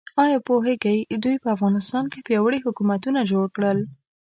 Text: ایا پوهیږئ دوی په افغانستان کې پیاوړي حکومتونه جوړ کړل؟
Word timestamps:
ایا 0.23 0.39
پوهیږئ 0.47 0.97
دوی 1.23 1.35
په 1.43 1.47
افغانستان 1.55 2.05
کې 2.11 2.25
پیاوړي 2.27 2.59
حکومتونه 2.65 3.19
جوړ 3.31 3.45
کړل؟ 3.55 3.79